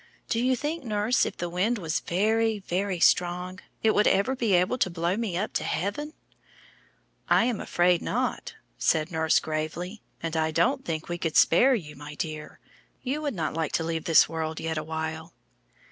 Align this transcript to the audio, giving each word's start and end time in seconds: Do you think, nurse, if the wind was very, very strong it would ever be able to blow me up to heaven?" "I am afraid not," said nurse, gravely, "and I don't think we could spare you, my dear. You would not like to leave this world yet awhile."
Do 0.29 0.39
you 0.43 0.55
think, 0.55 0.83
nurse, 0.83 1.27
if 1.27 1.37
the 1.37 1.47
wind 1.47 1.77
was 1.77 1.99
very, 1.99 2.57
very 2.57 2.99
strong 2.99 3.59
it 3.83 3.93
would 3.93 4.07
ever 4.07 4.35
be 4.35 4.53
able 4.55 4.79
to 4.79 4.89
blow 4.89 5.15
me 5.15 5.37
up 5.37 5.53
to 5.53 5.63
heaven?" 5.63 6.13
"I 7.29 7.45
am 7.45 7.61
afraid 7.61 8.01
not," 8.01 8.55
said 8.79 9.11
nurse, 9.11 9.39
gravely, 9.39 10.01
"and 10.23 10.35
I 10.35 10.49
don't 10.49 10.83
think 10.83 11.07
we 11.07 11.19
could 11.19 11.37
spare 11.37 11.75
you, 11.75 11.95
my 11.95 12.15
dear. 12.15 12.59
You 13.03 13.21
would 13.21 13.35
not 13.35 13.53
like 13.53 13.73
to 13.73 13.83
leave 13.83 14.05
this 14.05 14.27
world 14.27 14.59
yet 14.59 14.75
awhile." 14.79 15.33